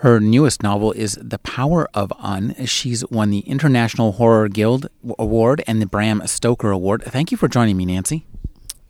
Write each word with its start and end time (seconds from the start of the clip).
Her 0.00 0.20
newest 0.20 0.62
novel 0.62 0.92
is 0.92 1.18
The 1.22 1.38
Power 1.38 1.88
of 1.94 2.12
Un. 2.18 2.54
She's 2.66 3.08
won 3.08 3.30
the 3.30 3.38
International 3.40 4.12
Horror 4.12 4.48
Guild 4.48 4.88
Award 5.18 5.64
and 5.66 5.80
the 5.80 5.86
Bram 5.86 6.20
Stoker 6.26 6.70
Award. 6.70 7.02
Thank 7.04 7.30
you 7.30 7.38
for 7.38 7.48
joining 7.48 7.78
me, 7.78 7.86
Nancy. 7.86 8.26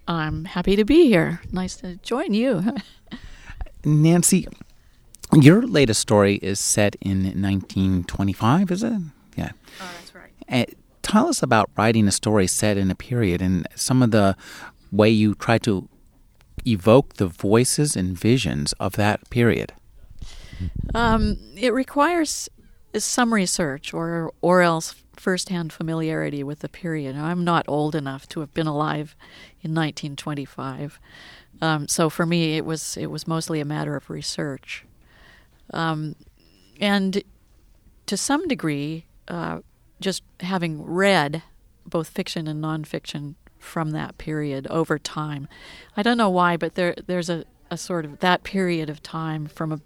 I'm 0.08 0.46
happy 0.46 0.74
to 0.74 0.84
be 0.84 1.06
here. 1.06 1.40
Nice 1.52 1.76
to 1.76 1.96
join 1.96 2.34
you. 2.34 2.74
Nancy, 3.84 4.48
your 5.32 5.62
latest 5.62 6.00
story 6.00 6.36
is 6.36 6.58
set 6.58 6.96
in 7.00 7.22
1925, 7.22 8.72
is 8.72 8.82
it? 8.82 8.92
Yeah. 9.36 9.50
Oh, 9.80 9.90
that's 9.98 10.12
right. 10.12 10.32
Uh, 10.50 10.72
tell 11.02 11.28
us 11.28 11.40
about 11.40 11.70
writing 11.76 12.08
a 12.08 12.12
story 12.12 12.48
set 12.48 12.76
in 12.76 12.90
a 12.90 12.96
period 12.96 13.40
and 13.40 13.68
some 13.76 14.02
of 14.02 14.10
the 14.10 14.36
way 14.90 15.08
you 15.08 15.36
try 15.36 15.58
to 15.58 15.88
evoke 16.66 17.14
the 17.14 17.28
voices 17.28 17.94
and 17.94 18.18
visions 18.18 18.72
of 18.80 18.94
that 18.94 19.30
period. 19.30 19.72
Um, 20.94 21.38
it 21.56 21.72
requires 21.72 22.48
some 22.96 23.34
research 23.34 23.92
or 23.92 24.32
or 24.40 24.62
else 24.62 24.94
firsthand 25.14 25.72
familiarity 25.72 26.42
with 26.42 26.60
the 26.60 26.68
period. 26.68 27.16
I'm 27.16 27.44
not 27.44 27.64
old 27.68 27.94
enough 27.94 28.28
to 28.30 28.40
have 28.40 28.52
been 28.54 28.66
alive 28.66 29.16
in 29.62 29.74
1925, 29.74 30.98
um, 31.60 31.88
so 31.88 32.08
for 32.08 32.26
me 32.26 32.56
it 32.56 32.64
was 32.64 32.96
it 32.96 33.10
was 33.10 33.26
mostly 33.26 33.60
a 33.60 33.64
matter 33.64 33.96
of 33.96 34.08
research, 34.10 34.84
um, 35.72 36.14
and 36.80 37.22
to 38.06 38.16
some 38.16 38.46
degree, 38.46 39.06
uh, 39.28 39.60
just 40.00 40.22
having 40.40 40.82
read 40.82 41.42
both 41.84 42.08
fiction 42.08 42.46
and 42.46 42.62
nonfiction 42.62 43.34
from 43.58 43.90
that 43.90 44.16
period 44.18 44.66
over 44.68 44.98
time. 44.98 45.48
I 45.96 46.02
don't 46.02 46.16
know 46.16 46.30
why, 46.30 46.56
but 46.56 46.74
there 46.74 46.94
there's 47.06 47.28
a, 47.28 47.44
a 47.70 47.76
sort 47.76 48.04
of 48.04 48.20
that 48.20 48.42
period 48.42 48.88
of 48.88 49.02
time 49.02 49.46
from 49.46 49.72
a 49.72 49.80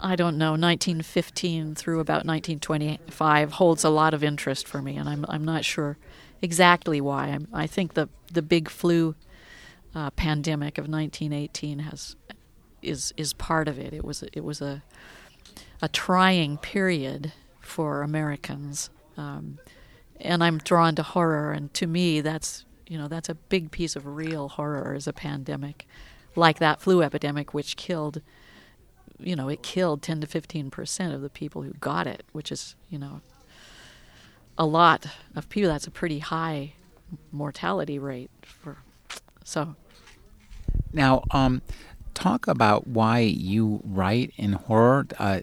I 0.00 0.16
don't 0.16 0.38
know, 0.38 0.52
1915 0.52 1.74
through 1.74 2.00
about 2.00 2.24
1925 2.24 3.52
holds 3.52 3.84
a 3.84 3.90
lot 3.90 4.14
of 4.14 4.24
interest 4.24 4.66
for 4.66 4.82
me, 4.82 4.96
and 4.96 5.08
I'm 5.08 5.24
I'm 5.28 5.44
not 5.44 5.64
sure 5.64 5.98
exactly 6.40 7.00
why. 7.00 7.28
I'm, 7.28 7.48
i 7.52 7.66
think 7.66 7.94
the 7.94 8.08
the 8.32 8.42
big 8.42 8.68
flu 8.68 9.14
uh, 9.94 10.10
pandemic 10.10 10.78
of 10.78 10.88
1918 10.88 11.80
has 11.80 12.16
is 12.82 13.12
is 13.16 13.32
part 13.32 13.68
of 13.68 13.78
it. 13.78 13.92
It 13.92 14.04
was 14.04 14.22
it 14.32 14.44
was 14.44 14.60
a 14.60 14.82
a 15.80 15.88
trying 15.88 16.58
period 16.58 17.32
for 17.60 18.02
Americans, 18.02 18.90
um, 19.16 19.58
and 20.20 20.42
I'm 20.42 20.58
drawn 20.58 20.94
to 20.96 21.02
horror, 21.02 21.52
and 21.52 21.72
to 21.74 21.86
me, 21.86 22.20
that's 22.20 22.64
you 22.86 22.98
know 22.98 23.08
that's 23.08 23.28
a 23.28 23.34
big 23.34 23.70
piece 23.70 23.96
of 23.96 24.06
real 24.06 24.48
horror 24.48 24.94
is 24.94 25.06
a 25.06 25.12
pandemic, 25.12 25.86
like 26.36 26.58
that 26.58 26.80
flu 26.80 27.02
epidemic, 27.02 27.54
which 27.54 27.76
killed 27.76 28.20
you 29.18 29.36
know, 29.36 29.48
it 29.48 29.62
killed 29.62 30.02
10 30.02 30.20
to 30.20 30.26
15 30.26 30.70
percent 30.70 31.12
of 31.12 31.20
the 31.20 31.30
people 31.30 31.62
who 31.62 31.72
got 31.74 32.06
it, 32.06 32.24
which 32.32 32.52
is, 32.52 32.74
you 32.88 32.98
know, 32.98 33.20
a 34.56 34.66
lot 34.66 35.06
of 35.34 35.48
people. 35.48 35.70
That's 35.70 35.86
a 35.86 35.90
pretty 35.90 36.18
high 36.20 36.74
mortality 37.32 37.98
rate 37.98 38.30
for. 38.42 38.78
So. 39.44 39.76
Now, 40.92 41.22
um, 41.32 41.62
talk 42.14 42.46
about 42.46 42.86
why 42.86 43.20
you 43.20 43.80
write 43.84 44.32
in 44.36 44.52
horror. 44.52 45.06
Uh, 45.18 45.40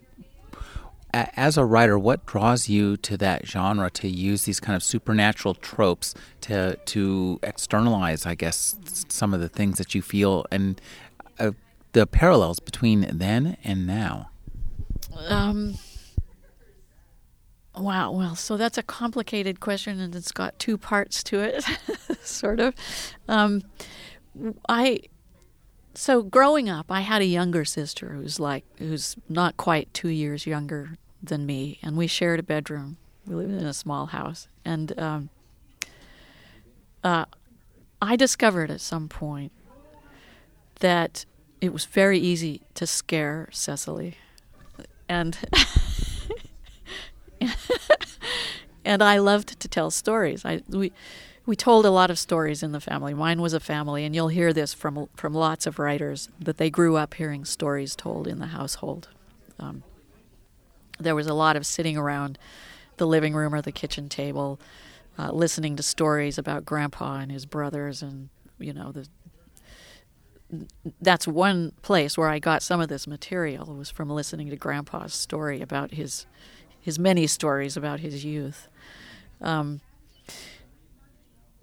as 1.14 1.56
a 1.56 1.64
writer, 1.64 1.98
what 1.98 2.26
draws 2.26 2.68
you 2.68 2.98
to 2.98 3.16
that 3.16 3.48
genre 3.48 3.90
to 3.90 4.10
use 4.10 4.44
these 4.44 4.60
kind 4.60 4.76
of 4.76 4.84
supernatural 4.84 5.54
tropes 5.54 6.14
to 6.42 6.76
to 6.76 7.40
externalize, 7.42 8.26
I 8.26 8.36
guess, 8.36 8.76
some 9.08 9.34
of 9.34 9.40
the 9.40 9.48
things 9.48 9.78
that 9.78 9.96
you 9.96 10.02
feel 10.02 10.46
and 10.52 10.82
the 11.96 12.06
parallels 12.06 12.60
between 12.60 13.10
then 13.18 13.56
and 13.64 13.88
now? 13.88 14.30
Um, 15.30 15.76
wow. 17.76 18.12
Well, 18.12 18.36
so 18.36 18.58
that's 18.58 18.78
a 18.78 18.84
complicated 18.84 19.62
question, 19.62 20.02
and 20.02 20.14
it's 20.14 20.34
got 20.34 20.60
two 20.60 20.78
parts 20.78 21.24
to 21.24 21.40
it, 21.40 21.64
sort 22.22 22.60
of. 22.60 22.76
Um, 23.30 23.64
I 24.68 25.00
so 25.94 26.22
growing 26.22 26.70
up, 26.70 26.88
I 26.90 27.00
had 27.00 27.22
a 27.22 27.26
younger 27.26 27.64
sister 27.64 28.10
who's 28.10 28.42
like 28.42 28.66
who's 28.78 29.16
not 29.30 29.56
quite 29.56 29.92
two 29.94 30.10
years 30.10 30.46
younger 30.46 30.98
than 31.24 31.46
me, 31.46 31.80
and 31.82 31.96
we 31.96 32.08
shared 32.08 32.42
a 32.42 32.44
bedroom. 32.44 32.98
We 33.26 33.36
lived 33.36 33.54
in 33.54 33.66
a 33.66 33.74
small 33.74 34.08
house, 34.08 34.50
and 34.66 35.00
um, 35.00 35.30
uh, 37.06 37.24
I 38.02 38.18
discovered 38.18 38.70
at 38.70 38.82
some 38.82 39.08
point 39.08 39.54
that 40.82 41.26
it 41.62 41.74
was 41.74 41.86
very 41.86 42.20
easy 42.20 42.62
to 42.76 42.86
scare 42.86 43.50
Cecily. 43.52 44.18
And 45.08 45.38
and 48.86 49.04
I 49.04 49.18
loved 49.18 49.60
to 49.60 49.68
tell 49.68 49.92
stories. 49.92 50.46
I 50.46 50.62
we 50.68 50.92
we 51.46 51.56
told 51.56 51.86
a 51.86 51.92
lot 51.92 52.10
of 52.10 52.18
stories 52.18 52.64
in 52.64 52.72
the 52.72 52.80
family. 52.80 53.14
Mine 53.14 53.42
was 53.42 53.54
a 53.54 53.60
family, 53.60 54.04
and 54.04 54.16
you'll 54.16 54.30
hear 54.30 54.52
this 54.52 54.74
from 54.74 55.08
from 55.16 55.34
lots 55.34 55.68
of 55.68 55.78
writers 55.80 56.30
that 56.40 56.58
they 56.58 56.70
grew 56.70 56.96
up 56.96 57.14
hearing 57.16 57.46
stories 57.46 57.96
told 57.96 58.28
in 58.28 58.40
the 58.40 58.48
household. 58.48 59.10
Um, 59.60 59.84
there 61.00 61.16
was 61.16 61.28
a 61.28 61.34
lot 61.34 61.56
of 61.56 61.66
sitting 61.66 61.98
around 61.98 62.38
the 62.98 63.08
living 63.08 63.34
room 63.34 63.54
or 63.54 63.62
the 63.62 63.72
kitchen 63.72 64.10
table, 64.10 64.60
uh, 65.20 65.32
listening 65.32 65.76
to 65.76 65.84
stories 65.84 66.38
about 66.38 66.66
Grandpa 66.66 67.18
and 67.18 67.32
his 67.32 67.46
brothers, 67.46 68.02
and 68.02 68.30
you 68.58 68.74
know 68.74 68.92
the 68.92 69.08
that's 71.02 71.28
one 71.28 71.72
place 71.82 72.18
where 72.18 72.30
I 72.30 72.40
got 72.40 72.62
some 72.62 72.80
of 72.80 72.88
this 72.88 73.08
material 73.08 73.66
was 73.74 73.90
from 73.90 74.10
listening 74.10 74.50
to 74.50 74.56
Grandpa's 74.56 75.14
story 75.14 75.62
about 75.62 75.92
his 75.92 76.26
his 76.80 77.00
many 77.00 77.26
stories 77.26 77.76
about 77.76 78.00
his 78.00 78.24
youth. 78.24 78.68
Um, 79.42 79.82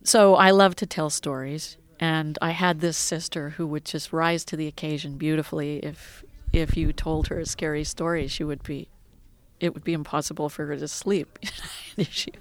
so 0.03 0.35
I 0.35 0.51
love 0.51 0.75
to 0.77 0.87
tell 0.87 1.11
stories, 1.11 1.77
and 2.01 2.37
I 2.43 2.51
had 2.51 2.81
this 2.81 2.97
sister 2.97 3.51
who 3.51 3.67
would 3.69 3.85
just 3.85 4.13
rise 4.13 4.45
to 4.47 4.57
the 4.57 4.67
occasion 4.67 5.17
beautifully. 5.17 5.79
If 5.79 6.25
if 6.53 6.77
you 6.77 6.93
told 6.93 7.29
her 7.29 7.39
a 7.39 7.47
scary 7.47 7.85
story, 7.85 8.27
she 8.27 8.45
would 8.45 8.63
be 8.65 8.89
it 9.61 9.75
would 9.75 9.85
be 9.85 9.93
impossible 9.93 10.49
for 10.49 10.67
her 10.67 10.77
to 10.77 10.89
sleep. 10.89 11.39
she, 12.11 12.33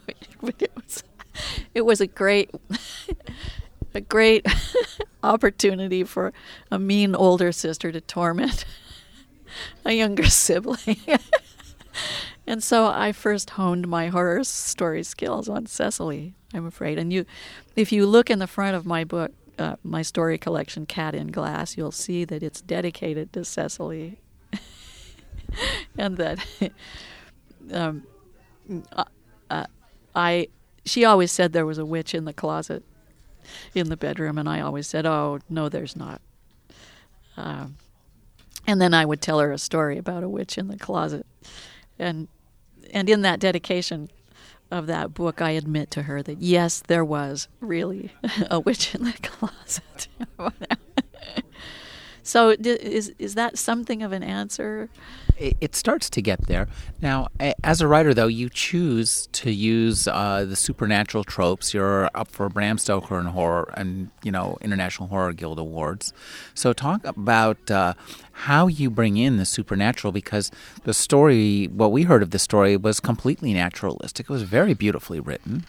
it 0.60 0.72
was 0.76 1.04
it 1.76 1.82
was 1.82 2.02
a 2.02 2.08
great 2.08 2.50
a 3.94 4.02
great 4.02 4.46
opportunity 5.24 6.04
for 6.04 6.34
a 6.70 6.80
mean 6.80 7.16
older 7.16 7.52
sister 7.52 7.92
to 7.92 8.02
torment 8.02 8.66
a 9.86 9.94
younger 9.94 10.26
sibling. 10.26 10.98
and 12.48 12.64
so 12.64 12.88
I 12.88 13.12
first 13.12 13.52
honed 13.52 13.88
my 13.88 14.08
horror 14.08 14.44
story 14.44 15.04
skills 15.04 15.50
on 15.50 15.66
Cecily, 15.66 16.34
I'm 16.54 16.66
afraid. 16.66 16.98
And 16.98 17.12
you, 17.12 17.26
if 17.76 17.92
you 17.92 18.06
look 18.06 18.30
in 18.30 18.40
the 18.40 18.48
front 18.48 18.76
of 18.76 18.86
my 18.86 19.04
book, 19.04 19.32
uh, 19.60 19.76
my 19.84 20.02
story 20.02 20.38
collection, 20.38 20.86
Cat 20.86 21.14
in 21.14 21.28
Glass, 21.28 21.78
you'll 21.78 21.92
see 21.92 22.26
that 22.26 22.42
it's 22.42 22.62
dedicated 22.62 23.34
to 23.34 23.46
Cecily. 23.46 24.20
and 25.98 26.18
that 26.18 26.40
um, 27.72 28.04
uh, 28.94 29.04
uh, 29.50 29.66
I, 30.16 30.48
she 30.86 31.06
always 31.06 31.32
said 31.32 31.54
there 31.54 31.66
was 31.66 31.78
a 31.78 31.86
witch 31.86 32.16
in 32.16 32.26
the 32.26 32.34
closet 32.34 32.84
in 33.74 33.90
the 33.90 33.98
bedroom, 33.98 34.38
and 34.38 34.48
I 34.48 34.62
always 34.62 34.88
said, 34.88 35.06
"Oh 35.06 35.40
no, 35.50 35.70
there's 35.70 35.96
not." 35.96 36.22
Um, 37.38 37.78
and 38.68 38.80
then 38.80 38.94
I 38.94 39.06
would 39.06 39.22
tell 39.22 39.40
her 39.40 39.52
a 39.52 39.58
story 39.58 39.98
about 39.98 40.24
a 40.24 40.30
witch 40.30 40.58
in 40.58 40.68
the 40.68 40.78
closet, 40.78 41.26
and 41.98 42.28
and 42.94 43.10
in 43.10 43.22
that 43.22 43.40
dedication 43.40 44.10
of 44.70 44.88
that 44.88 45.14
book, 45.14 45.42
I 45.42 45.52
admit 45.52 45.92
to 45.92 46.04
her 46.04 46.24
that 46.24 46.40
yes, 46.40 46.82
there 46.88 47.06
was 47.06 47.48
really 47.60 48.12
a 48.50 48.60
witch 48.60 48.96
in 48.96 49.04
the 49.04 49.14
closet. 49.22 50.08
So 52.24 52.56
is 52.60 53.14
is 53.18 53.36
that 53.36 53.58
something 53.58 54.04
of 54.04 54.12
an 54.12 54.24
answer? 54.24 54.90
It, 55.38 55.58
it 55.60 55.76
starts 55.76 56.10
to 56.12 56.22
get 56.22 56.48
there. 56.48 56.68
Now, 57.02 57.30
as 57.64 57.82
a 57.82 57.88
writer, 57.88 58.14
though, 58.14 58.28
you 58.28 58.50
choose 58.50 59.28
to 59.32 59.52
use 59.52 60.08
uh, 60.08 60.46
the 60.48 60.56
supernatural 60.56 61.24
tropes. 61.24 61.74
You're 61.74 62.10
up 62.14 62.30
for 62.30 62.48
Bram 62.50 62.78
Stoker 62.78 63.18
and 63.18 63.30
horror, 63.30 63.74
and 63.76 64.12
you 64.24 64.32
know 64.32 64.58
International 64.62 65.08
Horror 65.10 65.34
Guild 65.34 65.58
awards. 65.58 66.14
So, 66.54 66.74
talk 66.74 67.04
about 67.06 67.72
uh, 67.72 67.96
how 68.32 68.68
you 68.68 68.90
bring 68.90 69.18
in 69.18 69.38
the 69.38 69.46
supernatural, 69.46 70.12
because 70.12 70.52
the 70.84 70.94
story, 70.94 71.68
what 71.68 71.92
we 71.92 72.04
heard 72.04 72.22
of 72.22 72.30
the 72.30 72.40
story, 72.40 72.78
was 72.78 73.00
completely 73.00 73.54
naturalistic. 73.54 74.30
It 74.30 74.34
was 74.34 74.44
very 74.44 74.74
beautifully 74.76 75.20
written. 75.20 75.66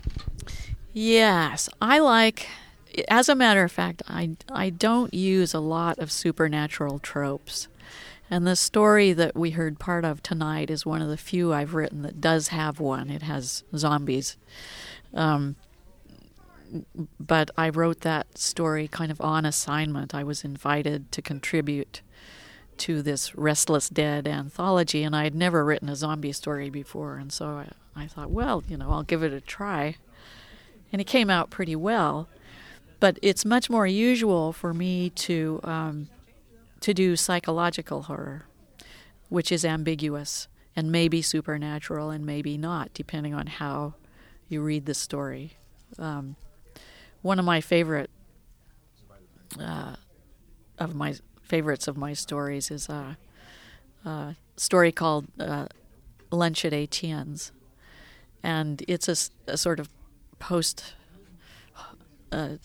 Yes, 0.92 1.70
I 1.80 2.00
like 2.00 2.46
as 3.08 3.28
a 3.28 3.34
matter 3.34 3.62
of 3.64 3.72
fact, 3.72 4.02
I, 4.08 4.36
I 4.50 4.70
don't 4.70 5.12
use 5.14 5.54
a 5.54 5.60
lot 5.60 5.98
of 5.98 6.12
supernatural 6.12 6.98
tropes. 6.98 7.68
And 8.30 8.46
the 8.46 8.56
story 8.56 9.12
that 9.12 9.36
we 9.36 9.50
heard 9.50 9.78
part 9.78 10.04
of 10.04 10.22
tonight 10.22 10.70
is 10.70 10.86
one 10.86 11.02
of 11.02 11.08
the 11.08 11.16
few 11.16 11.52
I've 11.52 11.74
written 11.74 12.02
that 12.02 12.20
does 12.20 12.48
have 12.48 12.80
one. 12.80 13.10
It 13.10 13.22
has 13.22 13.62
zombies. 13.76 14.36
Um, 15.12 15.56
but 17.20 17.50
I 17.58 17.68
wrote 17.68 18.00
that 18.00 18.38
story 18.38 18.88
kind 18.88 19.12
of 19.12 19.20
on 19.20 19.44
assignment. 19.44 20.14
I 20.14 20.24
was 20.24 20.44
invited 20.44 21.12
to 21.12 21.20
contribute 21.20 22.00
to 22.78 23.02
this 23.02 23.34
Restless 23.34 23.90
Dead 23.90 24.26
anthology, 24.26 25.02
and 25.02 25.14
I 25.14 25.24
had 25.24 25.34
never 25.34 25.64
written 25.64 25.90
a 25.90 25.96
zombie 25.96 26.32
story 26.32 26.70
before. 26.70 27.16
And 27.16 27.30
so 27.30 27.46
I, 27.46 27.68
I 27.94 28.06
thought, 28.06 28.30
well, 28.30 28.64
you 28.66 28.78
know, 28.78 28.90
I'll 28.90 29.02
give 29.02 29.22
it 29.22 29.32
a 29.32 29.40
try. 29.40 29.96
And 30.90 31.00
it 31.00 31.06
came 31.06 31.28
out 31.28 31.50
pretty 31.50 31.76
well. 31.76 32.28
But 33.02 33.18
it's 33.20 33.44
much 33.44 33.68
more 33.68 33.84
usual 33.84 34.52
for 34.52 34.72
me 34.72 35.10
to 35.10 35.58
um, 35.64 36.08
to 36.78 36.94
do 36.94 37.16
psychological 37.16 38.02
horror, 38.02 38.44
which 39.28 39.50
is 39.50 39.64
ambiguous 39.64 40.46
and 40.76 40.92
maybe 40.92 41.20
supernatural 41.20 42.10
and 42.10 42.24
maybe 42.24 42.56
not, 42.56 42.94
depending 42.94 43.34
on 43.34 43.48
how 43.48 43.94
you 44.48 44.62
read 44.62 44.86
the 44.86 44.94
story. 44.94 45.56
Um, 45.98 46.36
one 47.22 47.40
of 47.40 47.44
my 47.44 47.60
favorite 47.60 48.08
uh, 49.58 49.96
of 50.78 50.94
my 50.94 51.16
favorites 51.42 51.88
of 51.88 51.96
my 51.96 52.12
stories 52.12 52.70
is 52.70 52.88
a, 52.88 53.18
a 54.04 54.36
story 54.56 54.92
called 54.92 55.26
uh, 55.40 55.66
Lunch 56.30 56.64
at 56.64 56.72
Etienne's, 56.72 57.50
and 58.44 58.84
it's 58.86 59.08
a, 59.08 59.16
a 59.50 59.56
sort 59.56 59.80
of 59.80 59.88
post 60.38 60.94
uh, 62.30 62.58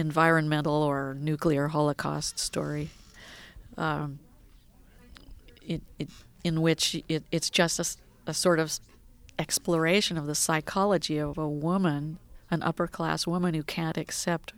environmental 0.00 0.82
or 0.82 1.14
nuclear 1.18 1.68
holocaust 1.68 2.38
story, 2.38 2.90
um, 3.76 4.18
it, 5.62 5.82
it, 5.98 6.08
in 6.42 6.60
which 6.60 7.00
it, 7.08 7.22
it's 7.30 7.50
just 7.50 7.78
a, 7.78 8.30
a 8.30 8.34
sort 8.34 8.58
of 8.58 8.80
exploration 9.38 10.18
of 10.18 10.26
the 10.26 10.34
psychology 10.34 11.18
of 11.18 11.38
a 11.38 11.48
woman, 11.48 12.18
an 12.50 12.62
upper 12.62 12.86
class 12.86 13.26
woman 13.26 13.54
who 13.54 13.62
can't 13.62 13.96
accept 13.96 14.52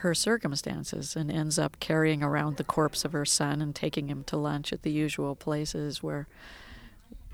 her 0.00 0.14
circumstances 0.14 1.16
and 1.16 1.30
ends 1.30 1.58
up 1.58 1.80
carrying 1.80 2.22
around 2.22 2.56
the 2.56 2.64
corpse 2.64 3.04
of 3.04 3.12
her 3.12 3.24
son 3.24 3.62
and 3.62 3.74
taking 3.74 4.08
him 4.08 4.22
to 4.24 4.36
lunch 4.36 4.72
at 4.72 4.82
the 4.82 4.90
usual 4.90 5.34
places 5.34 6.02
where 6.02 6.28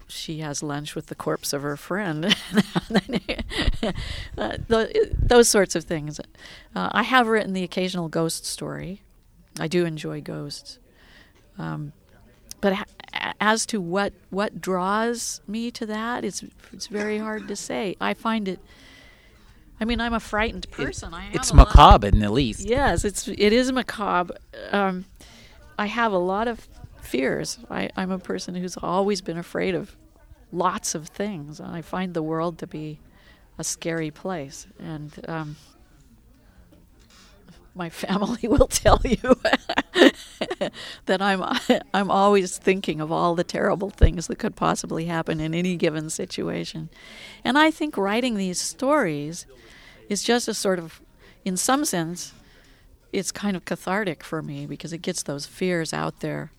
she 0.08 0.38
has 0.38 0.62
lunch 0.62 0.94
with 0.94 1.06
the 1.06 1.14
corpse 1.14 1.52
of 1.52 1.62
her 1.62 1.76
friend. 1.76 2.26
uh, 4.38 4.56
those 4.66 5.48
sorts 5.48 5.74
of 5.74 5.84
things. 5.84 6.20
Uh, 6.74 6.88
I 6.92 7.02
have 7.02 7.26
written 7.26 7.52
the 7.52 7.64
occasional 7.64 8.08
ghost 8.08 8.44
story. 8.46 9.02
I 9.58 9.68
do 9.68 9.84
enjoy 9.84 10.20
ghosts. 10.20 10.78
Um, 11.58 11.92
but 12.60 12.74
ha- 12.74 13.32
as 13.40 13.66
to 13.66 13.80
what, 13.80 14.12
what 14.30 14.60
draws 14.60 15.40
me 15.46 15.70
to 15.72 15.86
that, 15.86 16.24
it's, 16.24 16.44
it's 16.72 16.86
very 16.86 17.18
hard 17.18 17.48
to 17.48 17.56
say. 17.56 17.96
I 18.00 18.14
find 18.14 18.48
it. 18.48 18.60
I 19.80 19.84
mean, 19.84 20.00
I'm 20.00 20.14
a 20.14 20.20
frightened 20.20 20.70
person. 20.70 21.12
It, 21.12 21.34
it's 21.34 21.52
macabre, 21.52 22.06
in 22.06 22.20
the 22.20 22.30
least. 22.30 22.60
Yes, 22.60 23.04
it's 23.04 23.26
it 23.26 23.52
is 23.52 23.72
macabre. 23.72 24.36
Um, 24.70 25.06
I 25.76 25.86
have 25.86 26.12
a 26.12 26.18
lot 26.18 26.46
of 26.46 26.68
fears. 27.02 27.58
I, 27.70 27.90
I'm 27.96 28.10
a 28.10 28.18
person 28.18 28.54
who's 28.54 28.76
always 28.76 29.20
been 29.20 29.38
afraid 29.38 29.74
of 29.74 29.96
lots 30.52 30.94
of 30.94 31.08
things. 31.08 31.60
I 31.60 31.82
find 31.82 32.14
the 32.14 32.22
world 32.22 32.58
to 32.58 32.66
be 32.66 32.98
a 33.58 33.64
scary 33.64 34.10
place. 34.10 34.66
And 34.78 35.12
um, 35.28 35.56
my 37.74 37.90
family 38.04 38.48
will 38.48 38.68
tell 38.68 39.00
you 39.04 39.36
that 41.06 41.22
I'm 41.22 41.42
I'm 41.94 42.10
always 42.10 42.58
thinking 42.58 43.00
of 43.00 43.10
all 43.10 43.34
the 43.34 43.44
terrible 43.44 43.90
things 43.90 44.26
that 44.26 44.38
could 44.38 44.56
possibly 44.56 45.06
happen 45.06 45.40
in 45.40 45.54
any 45.54 45.76
given 45.76 46.10
situation. 46.10 46.88
And 47.44 47.58
I 47.58 47.70
think 47.70 47.96
writing 47.96 48.36
these 48.36 48.60
stories 48.60 49.46
is 50.08 50.22
just 50.22 50.48
a 50.48 50.54
sort 50.54 50.78
of 50.78 51.00
in 51.44 51.56
some 51.56 51.84
sense 51.84 52.32
it's 53.12 53.30
kind 53.30 53.56
of 53.56 53.64
cathartic 53.64 54.24
for 54.24 54.42
me 54.42 54.66
because 54.66 54.92
it 54.92 55.02
gets 55.02 55.22
those 55.22 55.44
fears 55.44 55.92
out 55.92 56.20
there. 56.20 56.50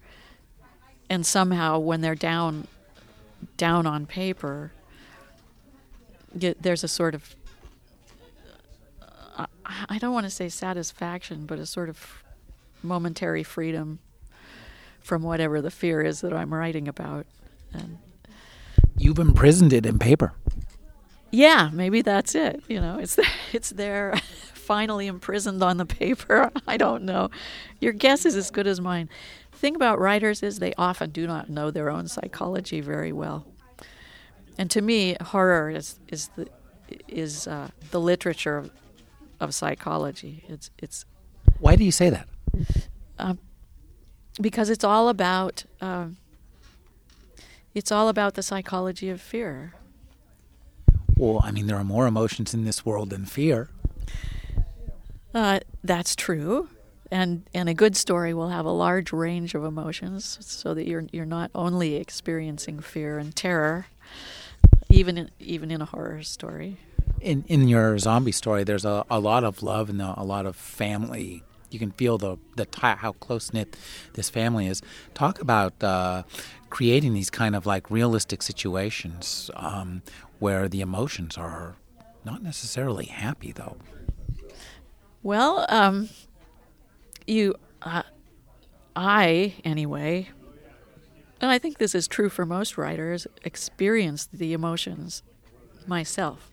And 1.09 1.25
somehow 1.25 1.79
when 1.79 2.01
they're 2.01 2.15
down 2.15 2.67
down 3.57 3.85
on 3.85 4.05
paper, 4.05 4.71
there's 6.33 6.83
a 6.83 6.87
sort 6.87 7.13
of 7.13 7.35
uh, 9.37 9.45
I 9.89 9.97
don't 9.99 10.13
want 10.13 10.25
to 10.25 10.29
say 10.29 10.49
satisfaction, 10.49 11.45
but 11.45 11.59
a 11.59 11.65
sort 11.65 11.89
of 11.89 12.23
momentary 12.81 13.43
freedom 13.43 13.99
from 15.01 15.21
whatever 15.23 15.61
the 15.61 15.71
fear 15.71 16.01
is 16.01 16.21
that 16.21 16.33
I'm 16.33 16.53
writing 16.53 16.87
about. 16.87 17.25
And 17.73 17.97
You've 18.97 19.19
imprisoned 19.19 19.73
it 19.73 19.85
in 19.85 19.99
paper. 19.99 20.33
Yeah, 21.31 21.69
maybe 21.73 22.01
that's 22.01 22.35
it. 22.35 22.63
You 22.67 22.79
know, 22.79 22.99
it's 22.99 23.17
it's 23.53 23.69
there, 23.71 24.15
finally 24.53 25.07
imprisoned 25.07 25.63
on 25.63 25.77
the 25.77 25.85
paper. 25.85 26.51
I 26.67 26.77
don't 26.77 27.03
know. 27.03 27.29
Your 27.79 27.93
guess 27.93 28.25
is 28.25 28.35
as 28.35 28.51
good 28.51 28.67
as 28.67 28.79
mine 28.79 29.09
thing 29.63 29.75
about 29.77 29.97
writers 29.97 30.43
is 30.43 30.59
they 30.59 30.73
often 30.77 31.09
do 31.09 31.25
not 31.25 31.49
know 31.49 31.71
their 31.71 31.89
own 31.89 32.05
psychology 32.09 32.81
very 32.81 33.13
well. 33.13 33.47
And 34.57 34.69
to 34.71 34.81
me, 34.81 35.15
horror 35.21 35.69
is 35.69 35.99
is 36.09 36.29
the 36.35 36.49
is 37.07 37.47
uh, 37.47 37.69
the 37.91 38.01
literature 38.01 38.57
of, 38.57 38.71
of 39.39 39.55
psychology. 39.55 40.43
It's 40.49 40.69
it's. 40.77 41.05
Why 41.59 41.77
do 41.77 41.85
you 41.85 41.93
say 41.93 42.09
that? 42.09 42.27
Um, 43.17 43.39
because 44.41 44.69
it's 44.69 44.83
all 44.83 45.07
about 45.07 45.63
um, 45.79 46.17
it's 47.73 47.91
all 47.91 48.09
about 48.09 48.33
the 48.33 48.43
psychology 48.43 49.09
of 49.09 49.21
fear. 49.21 49.75
Well, 51.15 51.39
I 51.41 51.51
mean, 51.51 51.67
there 51.67 51.77
are 51.77 51.85
more 51.85 52.05
emotions 52.05 52.53
in 52.53 52.65
this 52.65 52.85
world 52.85 53.11
than 53.11 53.25
fear. 53.25 53.69
Uh, 55.33 55.61
that's 55.83 56.17
true 56.17 56.67
and 57.11 57.47
and 57.53 57.69
a 57.69 57.73
good 57.73 57.95
story 57.95 58.33
will 58.33 58.49
have 58.49 58.65
a 58.65 58.71
large 58.71 59.11
range 59.11 59.55
of 59.55 59.63
emotions, 59.63 60.37
so 60.41 60.73
that 60.73 60.87
you're 60.87 61.05
you're 61.11 61.25
not 61.25 61.51
only 61.53 61.95
experiencing 61.95 62.79
fear 62.79 63.17
and 63.17 63.35
terror, 63.35 63.87
even 64.89 65.17
in, 65.17 65.31
even 65.39 65.71
in 65.71 65.81
a 65.81 65.85
horror 65.85 66.23
story. 66.23 66.77
In 67.21 67.43
in 67.47 67.67
your 67.67 67.97
zombie 67.99 68.31
story, 68.31 68.63
there's 68.63 68.85
a, 68.85 69.05
a 69.09 69.19
lot 69.19 69.43
of 69.43 69.63
love 69.63 69.89
and 69.89 70.01
a, 70.01 70.13
a 70.17 70.23
lot 70.23 70.45
of 70.45 70.55
family. 70.55 71.43
You 71.69 71.79
can 71.79 71.91
feel 71.91 72.17
the 72.17 72.37
the 72.55 72.65
tie, 72.65 72.95
how 72.95 73.13
close 73.13 73.53
knit 73.53 73.75
this 74.13 74.29
family 74.29 74.67
is. 74.67 74.81
Talk 75.13 75.41
about 75.41 75.81
uh, 75.83 76.23
creating 76.69 77.13
these 77.13 77.29
kind 77.29 77.55
of 77.55 77.65
like 77.65 77.89
realistic 77.89 78.41
situations 78.41 79.49
um, 79.55 80.01
where 80.39 80.67
the 80.67 80.81
emotions 80.81 81.37
are 81.37 81.75
not 82.25 82.41
necessarily 82.43 83.05
happy, 83.05 83.51
though. 83.51 83.77
Well, 85.23 85.65
um, 85.69 86.09
you, 87.27 87.55
uh, 87.81 88.03
I 88.95 89.55
anyway, 89.63 90.29
and 91.41 91.51
I 91.51 91.59
think 91.59 91.77
this 91.77 91.95
is 91.95 92.07
true 92.07 92.29
for 92.29 92.45
most 92.45 92.77
writers, 92.77 93.27
experience 93.43 94.27
the 94.31 94.53
emotions 94.53 95.23
myself 95.87 96.51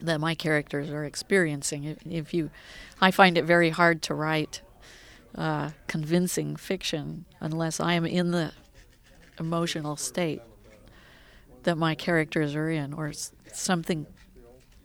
that 0.00 0.20
my 0.20 0.34
characters 0.34 0.90
are 0.90 1.04
experiencing. 1.04 1.84
If, 1.84 1.98
if 2.06 2.34
you, 2.34 2.50
I 3.00 3.10
find 3.10 3.36
it 3.36 3.44
very 3.44 3.70
hard 3.70 4.02
to 4.02 4.14
write 4.14 4.62
uh, 5.34 5.70
convincing 5.86 6.56
fiction 6.56 7.24
unless 7.40 7.80
I 7.80 7.94
am 7.94 8.06
in 8.06 8.30
the 8.30 8.52
emotional 9.38 9.96
state 9.96 10.40
that 11.64 11.76
my 11.76 11.94
characters 11.94 12.54
are 12.54 12.70
in, 12.70 12.92
or 12.92 13.12
something 13.52 14.06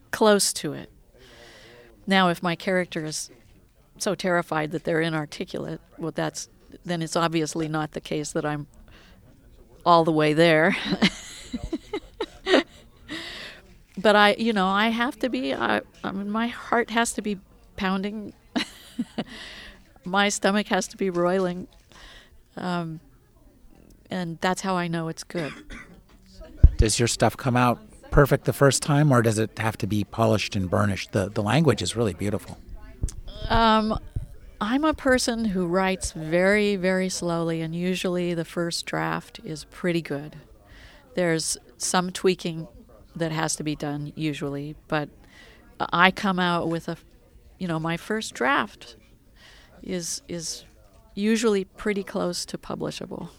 close 0.10 0.52
to 0.54 0.74
it. 0.74 0.92
Now, 2.08 2.30
if 2.30 2.42
my 2.42 2.56
characters 2.56 3.30
so 4.02 4.16
terrified 4.16 4.72
that 4.72 4.84
they're 4.84 5.02
inarticulate, 5.02 5.82
well, 5.98 6.12
that's 6.12 6.50
then 6.86 7.02
it's 7.02 7.16
obviously 7.16 7.68
not 7.68 7.92
the 7.92 8.02
case 8.02 8.32
that 8.32 8.46
I'm 8.46 8.68
all 9.86 10.04
the 10.04 10.12
way 10.12 10.34
there. 10.34 10.76
but 13.98 14.16
I, 14.16 14.36
you 14.36 14.54
know, 14.54 14.68
I 14.68 14.90
have 14.90 15.20
to 15.20 15.30
be. 15.30 15.54
I, 15.54 15.82
I 16.04 16.12
mean, 16.12 16.30
my 16.30 16.48
heart 16.48 16.90
has 16.92 17.14
to 17.14 17.22
be 17.22 17.40
pounding 17.76 18.34
my 20.06 20.30
stomach 20.30 20.68
has 20.68 20.88
to 20.90 20.98
be 20.98 21.10
roiling. 21.10 21.68
Um, 22.58 23.00
and 24.10 24.38
that's 24.42 24.62
how 24.62 24.76
I 24.76 24.88
know 24.88 25.08
it's 25.08 25.24
good. 25.24 25.54
Does 26.78 27.00
your 27.00 27.08
stuff 27.08 27.38
come 27.38 27.56
out 27.56 27.80
perfect 28.10 28.46
the 28.46 28.54
first 28.54 28.84
time, 28.84 29.12
or 29.12 29.22
does 29.22 29.38
it 29.38 29.58
have 29.60 29.78
to 29.78 29.88
be 29.88 30.04
polished 30.04 30.56
and 30.56 30.70
burnished? 30.70 31.12
The 31.12 31.30
the 31.30 31.44
language 31.44 31.82
is 31.82 31.96
really 31.96 32.14
beautiful. 32.14 32.58
Um, 33.50 34.00
I'm 34.60 34.84
a 34.84 34.94
person 34.94 35.46
who 35.46 35.66
writes 35.66 36.12
very, 36.12 36.76
very 36.76 37.10
slowly, 37.10 37.62
and 37.62 37.76
usually 37.76 38.34
the 38.34 38.46
first 38.46 38.86
draft 38.86 39.40
is 39.44 39.66
pretty 39.66 40.02
good. 40.02 40.38
There's 41.16 41.58
some 41.78 42.12
tweaking 42.12 42.68
that 43.16 43.32
has 43.32 43.56
to 43.58 43.64
be 43.64 43.76
done 43.76 44.14
usually, 44.16 44.76
but 44.88 45.10
I 45.80 46.12
come 46.12 46.40
out 46.40 46.70
with 46.70 46.88
a, 46.88 46.98
you 47.58 47.68
know, 47.68 47.80
my 47.80 47.98
first 47.98 48.34
draft 48.34 48.96
is 49.82 50.22
is 50.28 50.64
usually 51.16 51.66
pretty 51.66 52.04
close 52.04 52.46
to 52.46 52.58
publishable, 52.58 53.30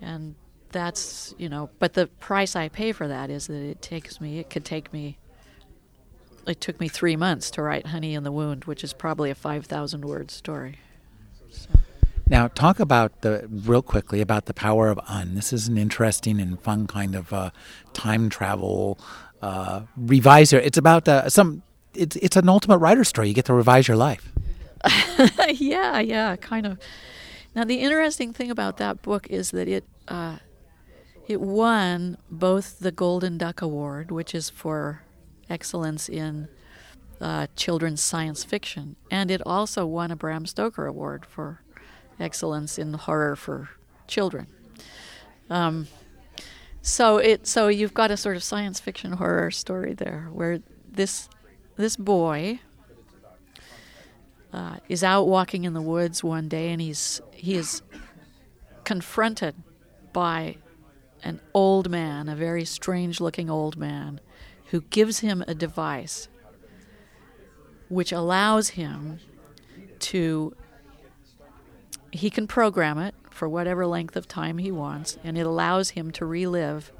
and 0.00 0.36
that's 0.70 1.34
you 1.36 1.48
know, 1.48 1.68
but 1.78 1.94
the 1.94 2.06
price 2.06 2.54
I 2.54 2.68
pay 2.68 2.92
for 2.92 3.08
that 3.08 3.28
is 3.28 3.48
that 3.48 3.62
it 3.62 3.82
takes 3.82 4.20
me, 4.20 4.38
it 4.38 4.48
could 4.50 4.64
take 4.64 4.92
me 4.92 5.18
it 6.46 6.60
took 6.60 6.80
me 6.80 6.88
three 6.88 7.16
months 7.16 7.50
to 7.52 7.62
write 7.62 7.88
Honey 7.88 8.14
in 8.14 8.22
the 8.22 8.32
Wound, 8.32 8.64
which 8.64 8.82
is 8.84 8.92
probably 8.92 9.30
a 9.30 9.34
5,000 9.34 10.04
word 10.04 10.30
story. 10.30 10.78
So. 11.50 11.70
Now, 12.30 12.46
talk 12.46 12.78
about 12.78 13.22
the 13.22 13.48
real 13.50 13.82
quickly 13.82 14.20
about 14.20 14.46
the 14.46 14.54
power 14.54 14.88
of 14.88 15.00
un. 15.08 15.34
This 15.34 15.52
is 15.52 15.66
an 15.66 15.76
interesting 15.76 16.40
and 16.40 16.60
fun 16.60 16.86
kind 16.86 17.16
of 17.16 17.32
uh, 17.32 17.50
time 17.92 18.28
travel 18.28 19.00
uh, 19.42 19.82
reviser. 19.96 20.58
It's 20.58 20.78
about 20.78 21.08
uh, 21.08 21.28
some. 21.28 21.62
It's 21.92 22.14
it's 22.16 22.36
an 22.36 22.48
ultimate 22.48 22.78
writer 22.78 23.02
story. 23.02 23.28
You 23.28 23.34
get 23.34 23.46
to 23.46 23.54
revise 23.54 23.88
your 23.88 23.96
life. 23.96 24.32
yeah, 25.48 25.98
yeah, 25.98 26.36
kind 26.36 26.66
of. 26.66 26.78
Now, 27.56 27.64
the 27.64 27.80
interesting 27.80 28.32
thing 28.32 28.48
about 28.48 28.76
that 28.76 29.02
book 29.02 29.26
is 29.28 29.50
that 29.50 29.66
it 29.66 29.84
uh, 30.06 30.36
it 31.26 31.40
won 31.40 32.16
both 32.30 32.78
the 32.78 32.92
Golden 32.92 33.38
Duck 33.38 33.60
Award, 33.60 34.12
which 34.12 34.36
is 34.36 34.50
for 34.50 35.02
excellence 35.50 36.08
in 36.08 36.48
uh, 37.20 37.46
children's 37.56 38.02
science 38.02 38.44
fiction, 38.44 38.96
and 39.10 39.30
it 39.30 39.42
also 39.44 39.84
won 39.84 40.10
a 40.10 40.16
Bram 40.16 40.46
Stoker 40.46 40.86
Award 40.86 41.26
for 41.26 41.60
excellence 42.18 42.78
in 42.78 42.94
horror 42.94 43.36
for 43.36 43.70
children. 44.06 44.46
Um, 45.50 45.88
so 46.82 47.18
it 47.18 47.46
so 47.46 47.68
you've 47.68 47.92
got 47.92 48.10
a 48.10 48.16
sort 48.16 48.36
of 48.36 48.42
science 48.42 48.80
fiction 48.80 49.12
horror 49.12 49.50
story 49.50 49.92
there, 49.92 50.28
where 50.32 50.60
this 50.90 51.28
this 51.76 51.96
boy 51.96 52.60
uh, 54.52 54.76
is 54.88 55.04
out 55.04 55.26
walking 55.26 55.64
in 55.64 55.74
the 55.74 55.82
woods 55.82 56.24
one 56.24 56.48
day, 56.48 56.72
and 56.72 56.80
he's 56.80 57.20
he 57.32 57.54
is 57.54 57.82
confronted 58.84 59.54
by 60.12 60.56
an 61.22 61.40
old 61.52 61.90
man, 61.90 62.28
a 62.28 62.34
very 62.34 62.64
strange 62.64 63.20
looking 63.20 63.50
old 63.50 63.76
man, 63.76 64.20
who 64.70 64.82
gives 64.82 65.20
him 65.20 65.44
a 65.46 65.54
device 65.54 66.28
which 67.88 68.12
allows 68.12 68.70
him 68.70 69.18
to 69.98 70.54
he 72.12 72.30
can 72.30 72.46
program 72.46 72.98
it 72.98 73.14
for 73.30 73.48
whatever 73.48 73.86
length 73.86 74.16
of 74.16 74.26
time 74.26 74.58
he 74.58 74.70
wants 74.70 75.18
and 75.24 75.36
it 75.36 75.46
allows 75.46 75.90
him 75.90 76.10
to 76.10 76.24
relive 76.24 76.92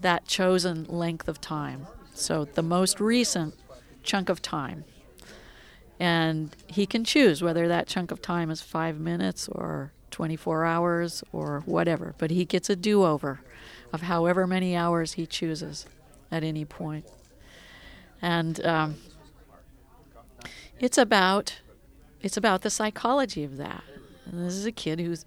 that 0.00 0.26
chosen 0.26 0.84
length 0.84 1.28
of 1.28 1.40
time. 1.40 1.86
So 2.14 2.44
the 2.44 2.62
most 2.62 3.00
recent 3.00 3.54
chunk 4.02 4.28
of 4.28 4.42
time. 4.42 4.84
And 5.98 6.54
he 6.66 6.86
can 6.86 7.04
choose 7.04 7.42
whether 7.42 7.68
that 7.68 7.86
chunk 7.86 8.10
of 8.10 8.20
time 8.20 8.50
is 8.50 8.60
5 8.60 8.98
minutes 8.98 9.48
or 9.48 9.92
24 10.10 10.64
hours 10.64 11.24
or 11.32 11.62
whatever 11.64 12.14
but 12.18 12.30
he 12.30 12.44
gets 12.44 12.68
a 12.68 12.76
do-over 12.76 13.40
of 13.94 14.02
however 14.02 14.46
many 14.46 14.76
hours 14.76 15.14
he 15.14 15.24
chooses 15.24 15.86
at 16.32 16.42
any 16.42 16.64
point. 16.64 17.06
And 18.20 18.64
um, 18.64 18.96
it's 20.80 20.98
about 20.98 21.60
it's 22.22 22.36
about 22.36 22.62
the 22.62 22.70
psychology 22.70 23.44
of 23.44 23.56
that. 23.58 23.84
And 24.26 24.44
this 24.44 24.54
is 24.54 24.64
a 24.64 24.72
kid 24.72 25.00
who's, 25.00 25.24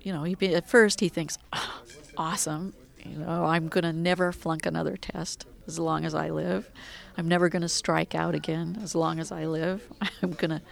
you 0.00 0.12
know, 0.12 0.22
he 0.22 0.54
at 0.54 0.68
first 0.68 1.00
he 1.00 1.08
thinks, 1.08 1.36
oh, 1.52 1.82
awesome, 2.16 2.74
you 3.04 3.16
know, 3.16 3.44
I'm 3.44 3.68
gonna 3.68 3.92
never 3.92 4.32
flunk 4.32 4.66
another 4.66 4.96
test 4.96 5.46
as 5.66 5.78
long 5.78 6.04
as 6.04 6.14
I 6.14 6.30
live. 6.30 6.70
I'm 7.16 7.26
never 7.26 7.48
gonna 7.48 7.68
strike 7.68 8.14
out 8.14 8.34
again 8.34 8.78
as 8.82 8.94
long 8.94 9.18
as 9.18 9.32
I 9.32 9.46
live. 9.46 9.86
I'm 10.22 10.32
gonna 10.32 10.62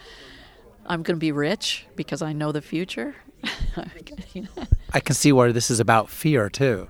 I'm 0.86 1.02
gonna 1.02 1.18
be 1.18 1.32
rich 1.32 1.86
because 1.96 2.22
I 2.22 2.32
know 2.32 2.52
the 2.52 2.62
future. 2.62 3.16
I 4.92 5.00
can 5.00 5.14
see 5.14 5.32
where 5.32 5.52
this 5.52 5.70
is 5.70 5.80
about 5.80 6.08
fear 6.08 6.48
too. 6.48 6.88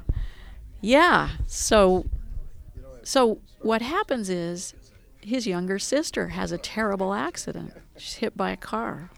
Yeah. 0.80 1.30
So 1.46 2.06
so 3.08 3.38
what 3.62 3.80
happens 3.80 4.28
is 4.28 4.74
his 5.22 5.46
younger 5.46 5.78
sister 5.78 6.28
has 6.28 6.52
a 6.52 6.58
terrible 6.58 7.14
accident. 7.14 7.72
She's 7.96 8.16
hit 8.16 8.36
by 8.36 8.50
a 8.50 8.56
car. 8.58 9.08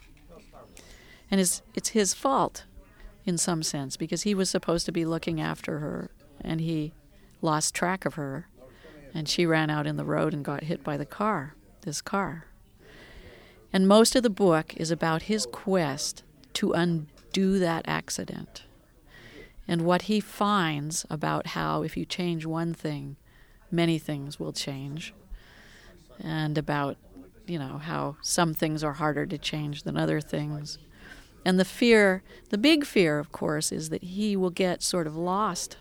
And 1.29 1.41
it's, 1.41 1.61
it's 1.75 1.89
his 1.89 2.15
fault 2.15 2.67
in 3.25 3.37
some 3.37 3.65
sense 3.65 3.97
because 3.97 4.23
he 4.23 4.33
was 4.33 4.49
supposed 4.49 4.87
to 4.87 4.93
be 4.93 5.05
looking 5.05 5.41
after 5.41 5.81
her 5.81 6.13
and 6.41 6.61
he 6.61 6.93
lost 7.43 7.75
track 7.75 8.05
of 8.05 8.15
her 8.15 8.47
and 9.13 9.29
she 9.29 9.45
ran 9.45 9.71
out 9.71 9.89
in 9.89 9.97
the 9.97 10.05
road 10.05 10.35
and 10.35 10.45
got 10.45 10.63
hit 10.63 10.85
by 10.85 10.97
the 10.97 11.05
car, 11.05 11.57
this 11.81 12.01
car. 12.01 12.47
And 13.73 13.89
most 13.89 14.15
of 14.15 14.23
the 14.23 14.31
book 14.31 14.73
is 14.77 14.93
about 14.93 15.23
his 15.23 15.47
quest 15.51 16.23
to 16.53 16.75
undo 16.75 17.59
that 17.59 17.87
accident 17.89 18.63
and 19.67 19.83
what 19.83 20.03
he 20.03 20.21
finds 20.21 21.05
about 21.11 21.49
how 21.49 21.83
if 21.83 21.97
you 21.97 22.05
change 22.05 22.47
one 22.47 22.73
thing, 22.73 23.17
many 23.71 23.99
things 23.99 24.39
will 24.39 24.53
change, 24.53 25.15
and 26.19 26.59
about, 26.59 26.97
you 27.47 27.59
know, 27.59 27.79
how 27.79 28.17
some 28.23 28.55
things 28.55 28.85
are 28.85 28.95
harder 28.95 29.27
to 29.27 29.39
change 29.39 29.83
than 29.83 29.97
other 29.97 30.21
things. 30.21 30.79
And 31.45 31.59
the 31.59 31.65
fear, 31.65 32.23
the 32.51 32.59
big 32.59 32.85
fear, 32.85 33.19
of 33.19 33.33
course, 33.33 33.73
is 33.73 33.89
that 33.89 34.03
he 34.03 34.37
will 34.37 34.51
get 34.51 34.83
sort 34.83 35.07
of 35.07 35.17
lost, 35.17 35.79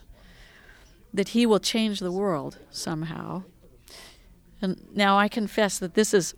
that 1.14 1.30
he 1.30 1.46
will 1.46 1.60
change 1.60 2.00
the 2.00 2.12
world 2.12 2.60
somehow. 2.70 3.44
And 4.62 4.88
now 4.94 5.18
I 5.18 5.28
confess 5.28 5.80
that 5.80 5.96
this 5.96 6.14
is 6.14 6.34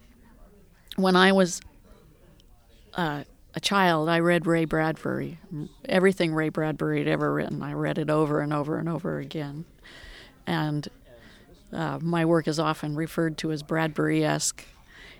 when 0.95 1.15
I 1.15 1.31
was 1.31 1.61
uh, 2.95 3.23
a 3.53 3.59
child, 3.59 4.09
I 4.09 4.19
read 4.19 4.45
Ray 4.47 4.65
Bradbury. 4.65 5.37
Everything 5.85 6.33
Ray 6.33 6.49
Bradbury 6.49 6.99
had 6.99 7.07
ever 7.07 7.33
written, 7.33 7.61
I 7.61 7.73
read 7.73 7.97
it 7.97 8.09
over 8.09 8.39
and 8.39 8.53
over 8.53 8.77
and 8.77 8.89
over 8.89 9.19
again. 9.19 9.65
And 10.47 10.87
uh, 11.73 11.99
my 12.01 12.25
work 12.25 12.47
is 12.47 12.59
often 12.59 12.95
referred 12.95 13.37
to 13.39 13.51
as 13.51 13.63
Bradbury 13.63 14.23
esque, 14.23 14.63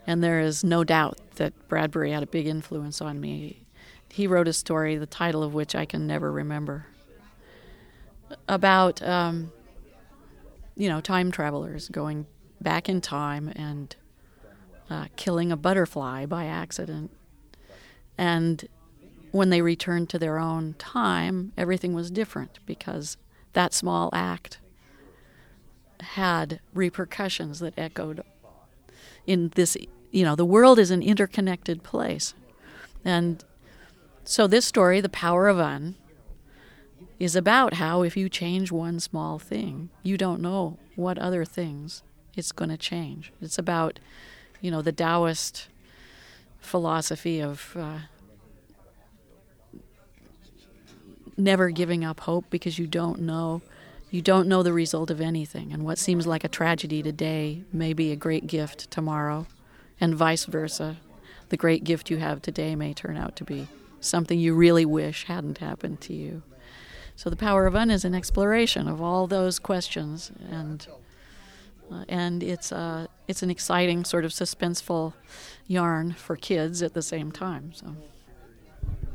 and 0.06 0.24
there 0.24 0.40
is 0.40 0.64
no 0.64 0.84
doubt 0.84 1.18
that 1.36 1.54
Bradbury 1.68 2.12
had 2.12 2.24
a 2.24 2.28
big 2.28 2.48
influence 2.48 3.02
on 3.02 3.20
me. 3.20 3.64
He 4.10 4.28
wrote 4.28 4.48
a 4.48 4.54
story, 4.54 4.98
the 4.98 5.06
title 5.06 5.44
of 5.44 5.54
which 5.54 5.76
I 5.76 5.86
can 5.86 6.06
never 6.08 6.32
remember, 6.32 6.88
about 8.48 9.02
um, 9.02 9.52
you 10.76 10.90
know 10.90 11.00
time 11.00 11.32
travelers 11.32 11.88
going 11.90 12.26
back 12.60 12.90
in 12.90 13.02
time 13.02 13.52
and 13.56 13.96
uh, 14.90 15.06
killing 15.16 15.52
a 15.52 15.58
butterfly 15.58 16.26
by 16.26 16.46
accident, 16.46 17.12
and 18.18 18.68
when 19.32 19.50
they 19.50 19.62
returned 19.62 20.10
to 20.10 20.20
their 20.20 20.38
own 20.38 20.76
time, 20.78 21.54
everything 21.58 21.94
was 21.94 22.12
different 22.12 22.60
because 22.66 23.16
that 23.54 23.74
small 23.74 24.10
act 24.12 24.60
had 26.02 26.60
repercussions 26.74 27.60
that 27.60 27.74
echoed 27.78 28.24
in 29.26 29.52
this 29.56 29.78
you 30.12 30.24
know 30.24 30.36
the 30.36 30.46
world 30.46 30.80
is 30.80 30.92
an 30.92 31.02
interconnected 31.02 31.84
place. 31.84 32.34
And 33.04 33.44
so 34.24 34.48
this 34.48 34.66
story 34.66 35.02
the 35.02 35.10
power 35.10 35.48
of 35.48 35.60
un 35.60 35.96
is 37.20 37.36
about 37.36 37.76
how 37.76 38.02
if 38.02 38.18
you 38.18 38.30
change 38.30 38.72
one 38.72 39.00
small 39.00 39.38
thing 39.40 39.90
you 40.04 40.18
don't 40.18 40.42
know 40.42 40.78
what 40.96 41.18
other 41.18 41.46
things 41.46 42.04
it's 42.36 42.52
going 42.52 42.70
to 42.70 42.78
change. 42.78 43.32
It's 43.42 43.58
about 43.58 44.00
you 44.62 44.72
know 44.72 44.82
the 44.82 44.92
taoist 44.92 45.68
philosophy 46.60 47.40
of 47.40 47.76
uh, 47.78 48.00
never 51.38 51.70
giving 51.70 52.06
up 52.06 52.22
hope 52.22 52.46
because 52.50 52.78
you 52.78 52.88
don't 52.88 53.20
know 53.20 53.62
you 54.12 54.22
don't 54.22 54.48
know 54.48 54.62
the 54.62 54.74
result 54.74 55.10
of 55.10 55.22
anything, 55.22 55.72
and 55.72 55.86
what 55.86 55.98
seems 55.98 56.28
like 56.28 56.44
a 56.44 56.50
tragedy 56.50 57.02
today 57.02 57.64
may 57.72 57.94
be 57.94 58.12
a 58.12 58.18
great 58.18 58.46
gift 58.46 58.92
tomorrow, 58.92 59.48
and 60.02 60.14
vice 60.14 60.44
versa. 60.46 60.98
The 61.48 61.56
great 61.56 61.86
gift 61.86 62.10
you 62.10 62.18
have 62.18 62.42
today 62.42 62.76
may 62.76 62.94
turn 62.94 63.16
out 63.16 63.38
to 63.38 63.46
be 63.46 63.68
something 64.02 64.38
you 64.38 64.54
really 64.54 64.86
wish 64.86 65.26
hadn't 65.26 65.60
happened 65.60 66.02
to 66.02 66.14
you. 66.14 66.44
So, 67.16 67.30
the 67.30 67.38
power 67.38 67.66
of 67.66 67.76
un 67.76 67.90
is 67.90 68.04
an 68.04 68.14
exploration 68.14 68.90
of 68.90 69.02
all 69.02 69.28
those 69.28 69.60
questions, 69.60 70.30
and 70.50 70.86
uh, 71.90 72.04
and 72.10 72.44
it's 72.44 72.74
uh, 72.74 73.08
it's 73.30 73.44
an 73.44 73.50
exciting 73.50 74.04
sort 74.04 74.26
of 74.26 74.32
suspenseful 74.32 75.14
yarn 75.68 76.14
for 76.14 76.36
kids 76.36 76.82
at 76.82 76.94
the 76.94 77.02
same 77.02 77.32
time. 77.32 77.72
So. 77.74 77.96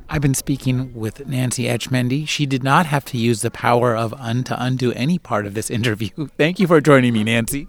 I've 0.08 0.22
been 0.22 0.34
speaking 0.34 0.94
with 0.94 1.26
Nancy 1.26 1.64
Etchemendy. 1.64 2.28
She 2.28 2.46
did 2.46 2.62
not 2.62 2.86
have 2.86 3.04
to 3.06 3.18
use 3.18 3.42
the 3.42 3.50
power 3.50 3.96
of 3.96 4.14
un 4.14 4.44
to 4.44 4.62
undo 4.62 4.92
any 4.92 5.18
part 5.18 5.46
of 5.46 5.54
this 5.54 5.70
interview. 5.78 6.28
Thank 6.38 6.60
you 6.60 6.66
for 6.66 6.80
joining 6.80 7.12
me, 7.12 7.25
Nancy. 7.25 7.66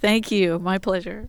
Thank 0.00 0.30
you. 0.30 0.58
My 0.58 0.78
pleasure. 0.78 1.28